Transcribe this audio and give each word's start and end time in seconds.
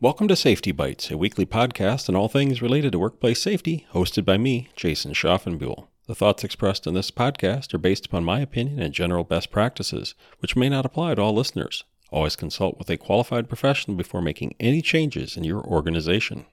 Welcome 0.00 0.28
to 0.28 0.36
Safety 0.36 0.70
Bites, 0.70 1.10
a 1.10 1.18
weekly 1.18 1.44
podcast 1.44 2.08
on 2.08 2.14
all 2.14 2.28
things 2.28 2.62
related 2.62 2.92
to 2.92 3.00
workplace 3.00 3.42
safety, 3.42 3.84
hosted 3.92 4.24
by 4.24 4.38
me, 4.38 4.68
Jason 4.76 5.12
Schaffenbuhl. 5.12 5.88
The 6.06 6.14
thoughts 6.14 6.44
expressed 6.44 6.86
in 6.86 6.94
this 6.94 7.10
podcast 7.10 7.74
are 7.74 7.78
based 7.78 8.06
upon 8.06 8.22
my 8.22 8.38
opinion 8.38 8.80
and 8.80 8.94
general 8.94 9.24
best 9.24 9.50
practices, 9.50 10.14
which 10.38 10.54
may 10.54 10.68
not 10.68 10.86
apply 10.86 11.16
to 11.16 11.22
all 11.22 11.34
listeners. 11.34 11.82
Always 12.12 12.36
consult 12.36 12.78
with 12.78 12.88
a 12.90 12.96
qualified 12.96 13.48
professional 13.48 13.96
before 13.96 14.22
making 14.22 14.54
any 14.60 14.82
changes 14.82 15.36
in 15.36 15.42
your 15.42 15.64
organization. 15.64 16.46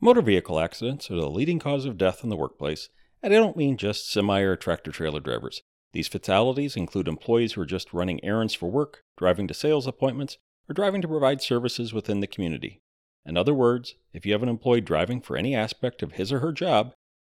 Motor 0.00 0.22
vehicle 0.22 0.60
accidents 0.60 1.10
are 1.10 1.16
the 1.16 1.28
leading 1.28 1.58
cause 1.58 1.86
of 1.86 1.98
death 1.98 2.22
in 2.22 2.30
the 2.30 2.36
workplace, 2.36 2.88
and 3.20 3.34
I 3.34 3.38
don't 3.38 3.56
mean 3.56 3.76
just 3.76 4.12
semi 4.12 4.42
or 4.42 4.54
tractor 4.54 4.92
trailer 4.92 5.18
drivers. 5.18 5.60
These 5.92 6.06
fatalities 6.06 6.76
include 6.76 7.08
employees 7.08 7.54
who 7.54 7.62
are 7.62 7.66
just 7.66 7.92
running 7.92 8.24
errands 8.24 8.54
for 8.54 8.70
work, 8.70 9.02
driving 9.16 9.48
to 9.48 9.54
sales 9.54 9.88
appointments, 9.88 10.38
or 10.68 10.74
driving 10.74 11.02
to 11.02 11.08
provide 11.08 11.42
services 11.42 11.92
within 11.92 12.20
the 12.20 12.26
community. 12.26 12.80
In 13.24 13.36
other 13.36 13.54
words, 13.54 13.94
if 14.12 14.24
you 14.24 14.32
have 14.32 14.42
an 14.42 14.48
employee 14.48 14.80
driving 14.80 15.20
for 15.20 15.36
any 15.36 15.54
aspect 15.54 16.02
of 16.02 16.12
his 16.12 16.32
or 16.32 16.38
her 16.38 16.52
job, 16.52 16.92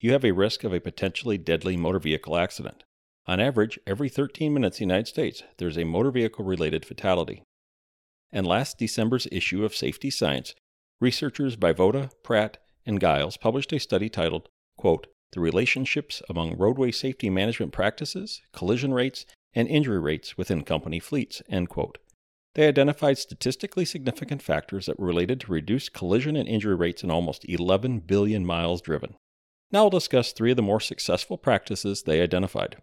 you 0.00 0.12
have 0.12 0.24
a 0.24 0.32
risk 0.32 0.64
of 0.64 0.72
a 0.72 0.80
potentially 0.80 1.38
deadly 1.38 1.76
motor 1.76 1.98
vehicle 1.98 2.36
accident. 2.36 2.84
On 3.26 3.40
average, 3.40 3.78
every 3.86 4.08
13 4.08 4.52
minutes 4.52 4.80
in 4.80 4.88
the 4.88 4.92
United 4.92 5.08
States, 5.08 5.42
there 5.58 5.68
is 5.68 5.78
a 5.78 5.84
motor 5.84 6.10
vehicle 6.10 6.44
related 6.44 6.84
fatality. 6.84 7.42
In 8.32 8.44
last 8.44 8.78
December's 8.78 9.28
issue 9.32 9.64
of 9.64 9.74
Safety 9.74 10.10
Science, 10.10 10.54
researchers 11.00 11.56
Vojvoda, 11.56 12.10
Pratt, 12.22 12.58
and 12.84 13.00
Giles 13.00 13.36
published 13.36 13.72
a 13.72 13.80
study 13.80 14.08
titled, 14.08 14.48
quote, 14.76 15.06
The 15.32 15.40
Relationships 15.40 16.20
Among 16.28 16.56
Roadway 16.58 16.90
Safety 16.90 17.30
Management 17.30 17.72
Practices, 17.72 18.42
Collision 18.52 18.92
Rates, 18.92 19.24
and 19.54 19.68
Injury 19.68 20.00
Rates 20.00 20.36
Within 20.36 20.64
Company 20.64 20.98
Fleets, 20.98 21.42
end 21.48 21.68
quote. 21.68 21.98
They 22.54 22.68
identified 22.68 23.18
statistically 23.18 23.84
significant 23.84 24.40
factors 24.40 24.86
that 24.86 24.98
were 24.98 25.06
related 25.06 25.40
to 25.40 25.52
reduced 25.52 25.92
collision 25.92 26.36
and 26.36 26.48
injury 26.48 26.76
rates 26.76 27.02
in 27.02 27.10
almost 27.10 27.48
11 27.48 28.00
billion 28.00 28.46
miles 28.46 28.80
driven. 28.80 29.16
Now 29.72 29.84
I'll 29.84 29.90
discuss 29.90 30.32
three 30.32 30.52
of 30.52 30.56
the 30.56 30.62
more 30.62 30.80
successful 30.80 31.36
practices 31.36 32.02
they 32.02 32.20
identified. 32.20 32.76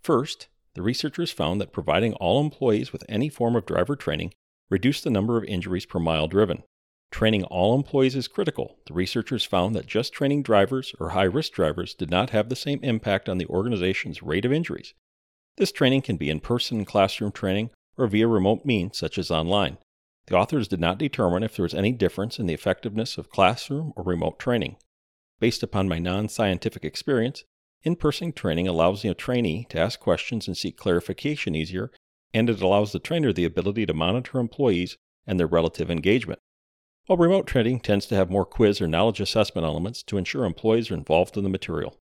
First, 0.00 0.48
the 0.74 0.82
researchers 0.82 1.32
found 1.32 1.60
that 1.60 1.72
providing 1.72 2.14
all 2.14 2.40
employees 2.40 2.92
with 2.92 3.04
any 3.08 3.28
form 3.28 3.56
of 3.56 3.66
driver 3.66 3.96
training 3.96 4.32
reduced 4.70 5.02
the 5.02 5.10
number 5.10 5.36
of 5.36 5.44
injuries 5.44 5.86
per 5.86 5.98
mile 5.98 6.28
driven. 6.28 6.62
Training 7.10 7.44
all 7.44 7.74
employees 7.74 8.16
is 8.16 8.28
critical. 8.28 8.76
The 8.86 8.94
researchers 8.94 9.44
found 9.44 9.74
that 9.74 9.86
just 9.86 10.12
training 10.12 10.42
drivers 10.42 10.94
or 11.00 11.10
high 11.10 11.24
risk 11.24 11.52
drivers 11.52 11.94
did 11.94 12.10
not 12.10 12.30
have 12.30 12.48
the 12.48 12.56
same 12.56 12.80
impact 12.82 13.28
on 13.28 13.38
the 13.38 13.46
organization's 13.46 14.22
rate 14.22 14.44
of 14.44 14.52
injuries. 14.52 14.94
This 15.56 15.72
training 15.72 16.02
can 16.02 16.16
be 16.16 16.30
in 16.30 16.40
person 16.40 16.84
classroom 16.84 17.30
training 17.30 17.70
or 17.96 18.06
via 18.06 18.26
remote 18.26 18.64
means 18.64 18.98
such 18.98 19.18
as 19.18 19.30
online. 19.30 19.78
The 20.26 20.36
authors 20.36 20.68
did 20.68 20.80
not 20.80 20.98
determine 20.98 21.42
if 21.42 21.56
there 21.56 21.64
was 21.64 21.74
any 21.74 21.92
difference 21.92 22.38
in 22.38 22.46
the 22.46 22.54
effectiveness 22.54 23.18
of 23.18 23.30
classroom 23.30 23.92
or 23.96 24.04
remote 24.04 24.38
training. 24.38 24.76
Based 25.38 25.62
upon 25.62 25.88
my 25.88 25.98
non 25.98 26.28
scientific 26.28 26.84
experience, 26.84 27.44
in 27.82 27.96
person 27.96 28.32
training 28.32 28.66
allows 28.66 29.02
the 29.02 29.14
trainee 29.14 29.66
to 29.68 29.78
ask 29.78 30.00
questions 30.00 30.46
and 30.46 30.56
seek 30.56 30.76
clarification 30.76 31.54
easier, 31.54 31.90
and 32.32 32.48
it 32.48 32.62
allows 32.62 32.92
the 32.92 32.98
trainer 32.98 33.32
the 33.32 33.44
ability 33.44 33.84
to 33.86 33.92
monitor 33.92 34.38
employees 34.38 34.96
and 35.26 35.38
their 35.38 35.46
relative 35.46 35.90
engagement. 35.90 36.40
While 37.06 37.18
remote 37.18 37.46
training 37.46 37.80
tends 37.80 38.06
to 38.06 38.14
have 38.14 38.30
more 38.30 38.46
quiz 38.46 38.80
or 38.80 38.88
knowledge 38.88 39.20
assessment 39.20 39.66
elements 39.66 40.02
to 40.04 40.16
ensure 40.16 40.44
employees 40.44 40.90
are 40.90 40.94
involved 40.94 41.36
in 41.36 41.44
the 41.44 41.50
material. 41.50 41.98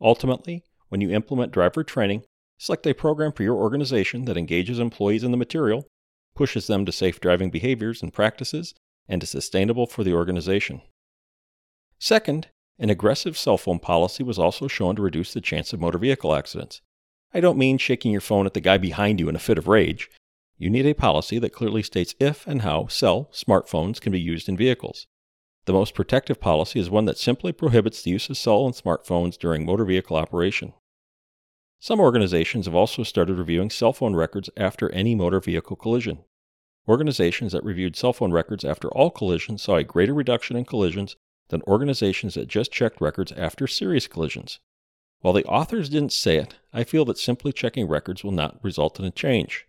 Ultimately, 0.00 0.64
when 0.88 1.00
you 1.00 1.10
implement 1.10 1.52
driver 1.52 1.82
training, 1.82 2.22
Select 2.62 2.86
a 2.86 2.92
program 2.92 3.32
for 3.32 3.42
your 3.42 3.56
organization 3.56 4.26
that 4.26 4.36
engages 4.36 4.78
employees 4.78 5.24
in 5.24 5.30
the 5.30 5.38
material, 5.38 5.88
pushes 6.34 6.66
them 6.66 6.84
to 6.84 6.92
safe 6.92 7.18
driving 7.18 7.48
behaviors 7.48 8.02
and 8.02 8.12
practices, 8.12 8.74
and 9.08 9.22
is 9.22 9.30
sustainable 9.30 9.86
for 9.86 10.04
the 10.04 10.12
organization. 10.12 10.82
Second, 11.98 12.48
an 12.78 12.90
aggressive 12.90 13.38
cell 13.38 13.56
phone 13.56 13.78
policy 13.78 14.22
was 14.22 14.38
also 14.38 14.68
shown 14.68 14.94
to 14.94 15.00
reduce 15.00 15.32
the 15.32 15.40
chance 15.40 15.72
of 15.72 15.80
motor 15.80 15.96
vehicle 15.96 16.34
accidents. 16.34 16.82
I 17.32 17.40
don't 17.40 17.56
mean 17.56 17.78
shaking 17.78 18.12
your 18.12 18.20
phone 18.20 18.44
at 18.44 18.52
the 18.52 18.60
guy 18.60 18.76
behind 18.76 19.20
you 19.20 19.30
in 19.30 19.36
a 19.36 19.38
fit 19.38 19.56
of 19.56 19.66
rage. 19.66 20.10
You 20.58 20.68
need 20.68 20.84
a 20.84 20.92
policy 20.92 21.38
that 21.38 21.54
clearly 21.54 21.82
states 21.82 22.14
if 22.20 22.46
and 22.46 22.60
how 22.60 22.88
cell 22.88 23.30
smartphones 23.32 24.02
can 24.02 24.12
be 24.12 24.20
used 24.20 24.50
in 24.50 24.58
vehicles. 24.58 25.06
The 25.64 25.72
most 25.72 25.94
protective 25.94 26.42
policy 26.42 26.78
is 26.78 26.90
one 26.90 27.06
that 27.06 27.16
simply 27.16 27.52
prohibits 27.52 28.02
the 28.02 28.10
use 28.10 28.28
of 28.28 28.36
cell 28.36 28.66
and 28.66 28.74
smartphones 28.74 29.38
during 29.38 29.64
motor 29.64 29.86
vehicle 29.86 30.18
operation. 30.18 30.74
Some 31.82 31.98
organizations 31.98 32.66
have 32.66 32.74
also 32.74 33.02
started 33.02 33.38
reviewing 33.38 33.70
cell 33.70 33.94
phone 33.94 34.14
records 34.14 34.50
after 34.54 34.92
any 34.92 35.14
motor 35.14 35.40
vehicle 35.40 35.76
collision. 35.76 36.18
Organizations 36.86 37.52
that 37.52 37.64
reviewed 37.64 37.96
cell 37.96 38.12
phone 38.12 38.32
records 38.32 38.66
after 38.66 38.88
all 38.88 39.10
collisions 39.10 39.62
saw 39.62 39.76
a 39.76 39.82
greater 39.82 40.12
reduction 40.12 40.56
in 40.58 40.66
collisions 40.66 41.16
than 41.48 41.62
organizations 41.62 42.34
that 42.34 42.48
just 42.48 42.70
checked 42.70 43.00
records 43.00 43.32
after 43.32 43.66
serious 43.66 44.06
collisions. 44.06 44.60
While 45.20 45.32
the 45.32 45.44
authors 45.46 45.88
didn't 45.88 46.12
say 46.12 46.36
it, 46.36 46.56
I 46.70 46.84
feel 46.84 47.06
that 47.06 47.16
simply 47.16 47.50
checking 47.50 47.88
records 47.88 48.22
will 48.22 48.30
not 48.30 48.62
result 48.62 48.98
in 48.98 49.06
a 49.06 49.10
change. 49.10 49.66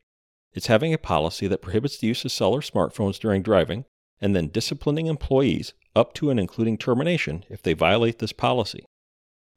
It's 0.54 0.68
having 0.68 0.94
a 0.94 0.98
policy 0.98 1.48
that 1.48 1.62
prohibits 1.62 1.98
the 1.98 2.08
use 2.08 2.26
of 2.26 2.34
cell 2.34 2.54
or 2.54 2.62
smartphones 2.62 3.20
during 3.20 3.42
driving, 3.42 3.86
and 4.20 4.36
then 4.36 4.50
disciplining 4.50 5.08
employees 5.08 5.74
up 5.96 6.14
to 6.16 6.30
and 6.30 6.42
including 6.42 6.78
termination 6.78 7.46
if 7.50 7.64
they 7.64 7.74
violate 7.74 8.20
this 8.20 8.34
policy. 8.34 8.84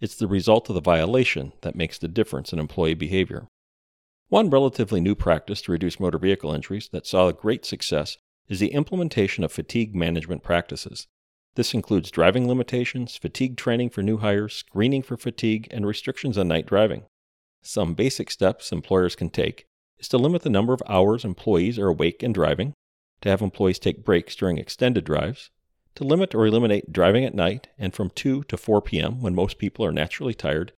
It's 0.01 0.17
the 0.17 0.27
result 0.27 0.69
of 0.69 0.75
the 0.75 0.81
violation 0.81 1.53
that 1.63 1.77
makes 1.77 1.99
the 1.99 2.09
difference 2.09 2.53
in 2.53 2.59
employee 2.59 2.95
behavior. 2.95 3.47
One 4.29 4.51
relatively 4.51 5.01
new 5.01 5.15
practice 5.15 5.63
to 5.63 5.73
reduce 5.73 6.01
motor 6.01 6.19
vehicle 6.19 6.53
injuries 6.53 6.89
that 6.93 7.07
saw 7.07 7.31
great 7.31 7.65
success 7.65 8.19
is 8.49 8.61
the 8.61 8.73
implementation 8.73 9.45
of 9.45 9.53
fatigue 9.53 9.95
management 9.95 10.43
practices. 10.43 11.07
This 11.55 11.73
includes 11.73 12.11
driving 12.11 12.49
limitations, 12.49 13.17
fatigue 13.17 13.57
training 13.57 13.91
for 13.91 14.03
new 14.03 14.19
hires, 14.19 14.55
screening 14.55 15.03
for 15.03 15.17
fatigue, 15.17 15.69
and 15.71 15.87
restrictions 15.87 16.37
on 16.37 16.49
night 16.49 16.67
driving. 16.67 17.05
Some 17.63 17.95
basic 17.95 18.31
steps 18.31 18.73
employers 18.73 19.15
can 19.15 19.31
take 19.31 19.67
is 19.99 20.09
to 20.09 20.19
limit 20.19 20.43
the 20.43 20.51
number 20.51 20.73
of 20.73 20.83
hours 20.89 21.25
employees 21.25 21.79
are 21.79 21.89
awake 21.89 22.23
and 22.23 22.35
driving, 22.35 22.75
to 23.21 23.29
have 23.29 23.41
employees 23.41 23.79
take 23.79 24.05
breaks 24.05 24.35
during 24.35 24.59
extended 24.59 25.05
drives, 25.05 25.51
to 25.97 26.05
limit 26.05 26.35
or 26.35 26.47
eliminate 26.47 26.93
driving 26.93 27.25
at 27.25 27.35
night 27.35 27.69
and 27.79 27.95
from 27.95 28.11
2 28.11 28.45
to 28.45 28.57
4 28.57 28.83
p.m. 28.83 29.21
when 29.21 29.35
most 29.35 29.59
people 29.59 29.85
are 29.85 29.93
naturally 29.93 30.35
tired, 30.35 30.73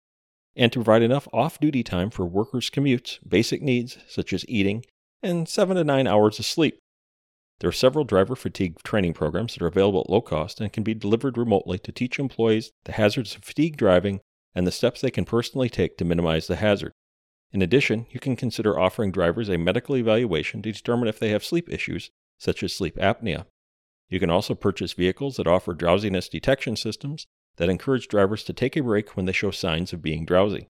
and 0.54 0.72
to 0.72 0.78
provide 0.78 1.02
enough 1.02 1.28
off 1.32 1.60
duty 1.60 1.82
time 1.82 2.10
for 2.10 2.24
workers' 2.24 2.70
commutes, 2.70 3.18
basic 3.26 3.62
needs 3.62 3.98
such 4.08 4.32
as 4.32 4.48
eating, 4.48 4.84
and 5.22 5.48
7 5.48 5.76
to 5.76 5.84
9 5.84 6.06
hours 6.06 6.38
of 6.38 6.46
sleep. 6.46 6.78
There 7.60 7.68
are 7.68 7.72
several 7.72 8.04
driver 8.04 8.36
fatigue 8.36 8.82
training 8.82 9.14
programs 9.14 9.54
that 9.54 9.62
are 9.62 9.68
available 9.68 10.00
at 10.00 10.10
low 10.10 10.20
cost 10.20 10.60
and 10.60 10.72
can 10.72 10.82
be 10.82 10.94
delivered 10.94 11.38
remotely 11.38 11.78
to 11.78 11.92
teach 11.92 12.18
employees 12.18 12.70
the 12.84 12.92
hazards 12.92 13.34
of 13.34 13.44
fatigue 13.44 13.76
driving 13.76 14.20
and 14.54 14.66
the 14.66 14.72
steps 14.72 15.00
they 15.00 15.10
can 15.10 15.24
personally 15.24 15.70
take 15.70 15.96
to 15.96 16.04
minimize 16.04 16.46
the 16.46 16.56
hazard. 16.56 16.92
In 17.52 17.62
addition, 17.62 18.06
you 18.10 18.20
can 18.20 18.36
consider 18.36 18.78
offering 18.78 19.10
drivers 19.10 19.48
a 19.48 19.56
medical 19.56 19.96
evaluation 19.96 20.60
to 20.62 20.72
determine 20.72 21.08
if 21.08 21.18
they 21.18 21.30
have 21.30 21.44
sleep 21.44 21.70
issues, 21.70 22.10
such 22.38 22.62
as 22.62 22.74
sleep 22.74 22.96
apnea. 22.96 23.46
You 24.08 24.20
can 24.20 24.30
also 24.30 24.54
purchase 24.54 24.92
vehicles 24.92 25.36
that 25.36 25.46
offer 25.46 25.74
drowsiness 25.74 26.28
detection 26.28 26.76
systems 26.76 27.26
that 27.56 27.68
encourage 27.68 28.08
drivers 28.08 28.44
to 28.44 28.52
take 28.52 28.76
a 28.76 28.82
break 28.82 29.16
when 29.16 29.26
they 29.26 29.32
show 29.32 29.50
signs 29.50 29.92
of 29.92 30.02
being 30.02 30.24
drowsy. 30.24 30.68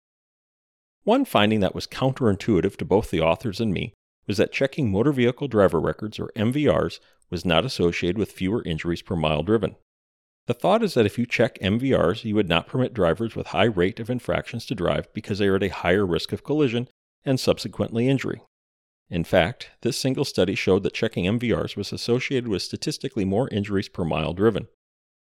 One 1.04 1.26
finding 1.26 1.60
that 1.62 1.76
was 1.76 1.88
counterintuitive 1.88 2.78
to 2.78 2.86
both 2.86 3.10
the 3.10 3.22
authors 3.22 3.60
and 3.60 3.74
me 3.74 3.94
was 4.28 4.38
that 4.38 4.54
checking 4.54 4.92
motor 4.92 5.12
vehicle 5.12 5.48
driver 5.48 5.82
records, 5.82 6.20
or 6.20 6.32
MVRs, 6.36 7.00
was 7.30 7.44
not 7.44 7.66
associated 7.66 8.18
with 8.18 8.32
fewer 8.32 8.64
injuries 8.64 9.02
per 9.02 9.16
mile 9.16 9.44
driven. 9.44 9.76
The 10.46 10.54
thought 10.54 10.84
is 10.84 10.94
that 10.94 11.06
if 11.06 11.18
you 11.18 11.26
check 11.26 11.58
MVRs, 11.60 12.24
you 12.24 12.36
would 12.36 12.50
not 12.50 12.68
permit 12.68 12.94
drivers 12.94 13.36
with 13.36 13.48
high 13.48 13.64
rate 13.64 14.00
of 14.00 14.10
infractions 14.10 14.66
to 14.68 14.76
drive 14.76 15.12
because 15.14 15.40
they 15.40 15.48
are 15.48 15.56
at 15.56 15.64
a 15.64 15.70
higher 15.70 16.06
risk 16.06 16.32
of 16.32 16.44
collision 16.44 16.88
and 17.26 17.40
subsequently 17.40 18.08
injury. 18.08 18.42
In 19.14 19.24
fact, 19.24 19.70
this 19.82 19.96
single 19.96 20.26
study 20.26 20.56
showed 20.56 20.82
that 20.82 20.96
checking 20.96 21.26
MVRs 21.26 21.78
was 21.78 21.94
associated 21.94 22.48
with 22.48 22.64
statistically 22.64 23.24
more 23.24 23.48
injuries 23.50 23.88
per 23.88 24.04
mile 24.04 24.34
driven. 24.34 24.68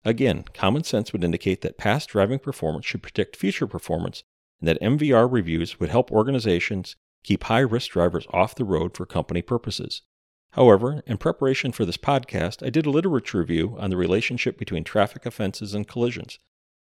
Again, 0.04 0.42
common 0.52 0.82
sense 0.82 1.12
would 1.12 1.22
indicate 1.22 1.60
that 1.60 1.78
past 1.78 2.08
driving 2.08 2.40
performance 2.40 2.84
should 2.84 3.04
predict 3.04 3.36
future 3.36 3.68
performance, 3.68 4.24
and 4.58 4.66
that 4.66 4.80
MVR 4.82 5.30
reviews 5.30 5.78
would 5.78 5.90
help 5.90 6.10
organizations 6.10 6.96
keep 7.22 7.44
high 7.44 7.60
risk 7.60 7.92
drivers 7.92 8.26
off 8.30 8.56
the 8.56 8.64
road 8.64 8.96
for 8.96 9.06
company 9.06 9.40
purposes. 9.40 10.02
However, 10.50 11.04
in 11.06 11.16
preparation 11.16 11.70
for 11.70 11.84
this 11.84 11.96
podcast, 11.96 12.66
I 12.66 12.70
did 12.70 12.86
a 12.86 12.90
literature 12.90 13.38
review 13.38 13.76
on 13.78 13.90
the 13.90 13.96
relationship 13.96 14.58
between 14.58 14.82
traffic 14.82 15.24
offenses 15.24 15.74
and 15.74 15.86
collisions. 15.86 16.40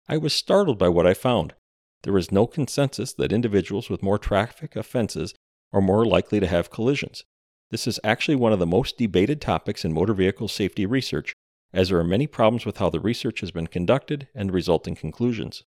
I 0.06 0.18
was 0.18 0.34
startled 0.34 0.78
by 0.78 0.90
what 0.90 1.06
I 1.06 1.14
found. 1.14 1.54
There 2.02 2.18
is 2.18 2.30
no 2.30 2.46
consensus 2.46 3.14
that 3.14 3.32
individuals 3.32 3.88
with 3.88 4.02
more 4.02 4.18
traffic 4.18 4.76
offenses 4.76 5.32
are 5.72 5.80
more 5.80 6.04
likely 6.04 6.40
to 6.40 6.46
have 6.46 6.70
collisions. 6.70 7.24
This 7.70 7.86
is 7.86 8.00
actually 8.02 8.36
one 8.36 8.52
of 8.52 8.58
the 8.58 8.66
most 8.66 8.98
debated 8.98 9.40
topics 9.40 9.84
in 9.84 9.92
motor 9.92 10.14
vehicle 10.14 10.48
safety 10.48 10.86
research, 10.86 11.32
as 11.72 11.88
there 11.88 11.98
are 11.98 12.04
many 12.04 12.26
problems 12.26 12.66
with 12.66 12.78
how 12.78 12.90
the 12.90 13.00
research 13.00 13.40
has 13.40 13.52
been 13.52 13.68
conducted 13.68 14.28
and 14.34 14.52
resulting 14.52 14.96
conclusions. 14.96 15.62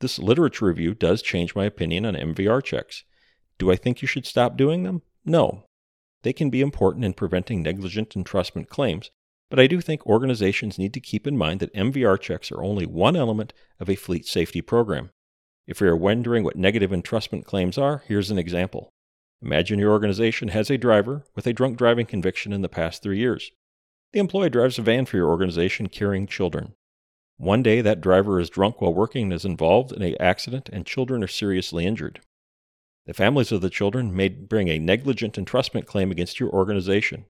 This 0.00 0.18
literature 0.18 0.66
review 0.66 0.94
does 0.94 1.22
change 1.22 1.54
my 1.54 1.64
opinion 1.64 2.06
on 2.06 2.14
MVR 2.14 2.62
checks. 2.62 3.04
Do 3.58 3.70
I 3.70 3.76
think 3.76 4.00
you 4.00 4.08
should 4.08 4.24
stop 4.24 4.56
doing 4.56 4.84
them? 4.84 5.02
No. 5.24 5.64
They 6.22 6.32
can 6.32 6.50
be 6.50 6.60
important 6.60 7.04
in 7.04 7.12
preventing 7.12 7.62
negligent 7.62 8.10
entrustment 8.10 8.68
claims, 8.68 9.10
but 9.50 9.58
I 9.58 9.66
do 9.66 9.80
think 9.80 10.06
organizations 10.06 10.78
need 10.78 10.94
to 10.94 11.00
keep 11.00 11.26
in 11.26 11.36
mind 11.36 11.60
that 11.60 11.74
MVR 11.74 12.20
checks 12.20 12.50
are 12.52 12.62
only 12.62 12.86
one 12.86 13.16
element 13.16 13.52
of 13.80 13.90
a 13.90 13.96
fleet 13.96 14.26
safety 14.26 14.62
program. 14.62 15.10
If 15.66 15.80
you 15.80 15.88
are 15.88 15.96
wondering 15.96 16.44
what 16.44 16.56
negligent 16.56 17.04
entrustment 17.04 17.44
claims 17.44 17.76
are, 17.76 18.02
here's 18.06 18.30
an 18.30 18.38
example. 18.38 18.90
Imagine 19.40 19.78
your 19.78 19.92
organization 19.92 20.48
has 20.48 20.68
a 20.68 20.78
driver 20.78 21.24
with 21.34 21.46
a 21.46 21.52
drunk 21.52 21.78
driving 21.78 22.06
conviction 22.06 22.52
in 22.52 22.62
the 22.62 22.68
past 22.68 23.02
three 23.02 23.18
years. 23.18 23.52
The 24.12 24.18
employee 24.18 24.50
drives 24.50 24.78
a 24.78 24.82
van 24.82 25.06
for 25.06 25.16
your 25.16 25.28
organization 25.28 25.88
carrying 25.88 26.26
children. 26.26 26.74
One 27.36 27.62
day, 27.62 27.80
that 27.80 28.00
driver 28.00 28.40
is 28.40 28.50
drunk 28.50 28.80
while 28.80 28.92
working 28.92 29.24
and 29.24 29.32
is 29.32 29.44
involved 29.44 29.92
in 29.92 30.02
an 30.02 30.16
accident, 30.18 30.68
and 30.72 30.84
children 30.84 31.22
are 31.22 31.28
seriously 31.28 31.86
injured. 31.86 32.20
The 33.06 33.14
families 33.14 33.52
of 33.52 33.60
the 33.60 33.70
children 33.70 34.14
may 34.14 34.28
bring 34.28 34.68
a 34.68 34.80
negligent 34.80 35.34
entrustment 35.34 35.86
claim 35.86 36.10
against 36.10 36.40
your 36.40 36.50
organization. 36.50 37.26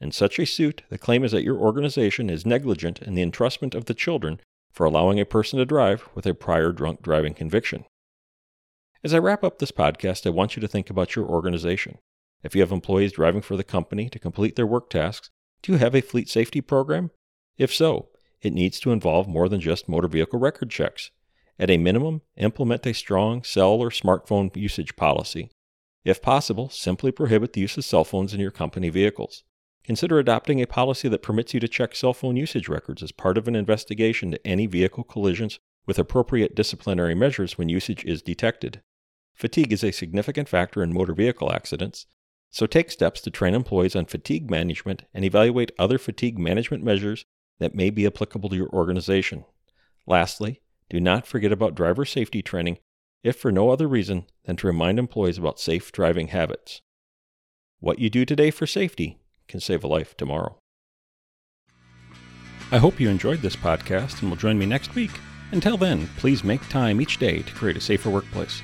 In 0.00 0.12
such 0.12 0.38
a 0.38 0.46
suit, 0.46 0.82
the 0.90 0.98
claim 0.98 1.24
is 1.24 1.32
that 1.32 1.42
your 1.42 1.58
organization 1.58 2.30
is 2.30 2.46
negligent 2.46 3.02
in 3.02 3.14
the 3.14 3.26
entrustment 3.26 3.74
of 3.74 3.86
the 3.86 3.94
children 3.94 4.40
for 4.70 4.86
allowing 4.86 5.18
a 5.18 5.26
person 5.26 5.58
to 5.58 5.66
drive 5.66 6.08
with 6.14 6.24
a 6.24 6.34
prior 6.34 6.70
drunk 6.70 7.02
driving 7.02 7.34
conviction. 7.34 7.84
As 9.04 9.14
I 9.14 9.18
wrap 9.18 9.44
up 9.44 9.58
this 9.58 9.70
podcast, 9.70 10.26
I 10.26 10.30
want 10.30 10.56
you 10.56 10.60
to 10.60 10.66
think 10.66 10.90
about 10.90 11.14
your 11.14 11.24
organization. 11.24 11.98
If 12.42 12.56
you 12.56 12.62
have 12.62 12.72
employees 12.72 13.12
driving 13.12 13.42
for 13.42 13.56
the 13.56 13.62
company 13.62 14.08
to 14.08 14.18
complete 14.18 14.56
their 14.56 14.66
work 14.66 14.90
tasks, 14.90 15.30
do 15.62 15.70
you 15.70 15.78
have 15.78 15.94
a 15.94 16.00
fleet 16.00 16.28
safety 16.28 16.60
program? 16.60 17.12
If 17.56 17.72
so, 17.72 18.08
it 18.42 18.52
needs 18.52 18.80
to 18.80 18.90
involve 18.90 19.28
more 19.28 19.48
than 19.48 19.60
just 19.60 19.88
motor 19.88 20.08
vehicle 20.08 20.40
record 20.40 20.70
checks. 20.70 21.12
At 21.60 21.70
a 21.70 21.76
minimum, 21.78 22.22
implement 22.36 22.86
a 22.86 22.92
strong 22.92 23.44
cell 23.44 23.74
or 23.74 23.90
smartphone 23.90 24.54
usage 24.56 24.96
policy. 24.96 25.50
If 26.04 26.20
possible, 26.20 26.68
simply 26.68 27.12
prohibit 27.12 27.52
the 27.52 27.60
use 27.60 27.76
of 27.76 27.84
cell 27.84 28.04
phones 28.04 28.34
in 28.34 28.40
your 28.40 28.50
company 28.50 28.88
vehicles. 28.88 29.44
Consider 29.84 30.18
adopting 30.18 30.60
a 30.60 30.66
policy 30.66 31.08
that 31.08 31.22
permits 31.22 31.54
you 31.54 31.60
to 31.60 31.68
check 31.68 31.94
cell 31.94 32.14
phone 32.14 32.36
usage 32.36 32.68
records 32.68 33.02
as 33.04 33.12
part 33.12 33.38
of 33.38 33.46
an 33.46 33.54
investigation 33.54 34.32
to 34.32 34.46
any 34.46 34.66
vehicle 34.66 35.04
collisions 35.04 35.60
with 35.86 36.00
appropriate 36.00 36.56
disciplinary 36.56 37.14
measures 37.14 37.56
when 37.56 37.68
usage 37.68 38.04
is 38.04 38.22
detected. 38.22 38.82
Fatigue 39.38 39.72
is 39.72 39.84
a 39.84 39.92
significant 39.92 40.48
factor 40.48 40.82
in 40.82 40.92
motor 40.92 41.14
vehicle 41.14 41.52
accidents, 41.52 42.06
so 42.50 42.66
take 42.66 42.90
steps 42.90 43.20
to 43.20 43.30
train 43.30 43.54
employees 43.54 43.94
on 43.94 44.04
fatigue 44.04 44.50
management 44.50 45.04
and 45.14 45.24
evaluate 45.24 45.70
other 45.78 45.96
fatigue 45.96 46.36
management 46.36 46.82
measures 46.82 47.24
that 47.60 47.74
may 47.74 47.88
be 47.88 48.04
applicable 48.04 48.48
to 48.48 48.56
your 48.56 48.68
organization. 48.70 49.44
Lastly, 50.08 50.60
do 50.90 50.98
not 50.98 51.24
forget 51.24 51.52
about 51.52 51.76
driver 51.76 52.04
safety 52.04 52.42
training, 52.42 52.78
if 53.22 53.36
for 53.36 53.52
no 53.52 53.70
other 53.70 53.86
reason 53.86 54.24
than 54.44 54.56
to 54.56 54.66
remind 54.66 54.98
employees 54.98 55.38
about 55.38 55.60
safe 55.60 55.92
driving 55.92 56.28
habits. 56.28 56.80
What 57.78 58.00
you 58.00 58.10
do 58.10 58.24
today 58.24 58.50
for 58.50 58.66
safety 58.66 59.20
can 59.46 59.60
save 59.60 59.84
a 59.84 59.88
life 59.88 60.16
tomorrow. 60.16 60.58
I 62.72 62.78
hope 62.78 62.98
you 62.98 63.08
enjoyed 63.08 63.40
this 63.40 63.56
podcast 63.56 64.20
and 64.20 64.30
will 64.30 64.36
join 64.36 64.58
me 64.58 64.66
next 64.66 64.96
week. 64.96 65.12
Until 65.52 65.76
then, 65.76 66.08
please 66.16 66.42
make 66.42 66.68
time 66.68 67.00
each 67.00 67.18
day 67.18 67.42
to 67.42 67.54
create 67.54 67.76
a 67.76 67.80
safer 67.80 68.10
workplace. 68.10 68.62